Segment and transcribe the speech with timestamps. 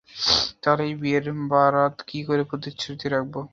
[0.63, 3.39] তাহলে এই বিয়ের বারাত কী করে প্রতিশ্রুতি রাখবে।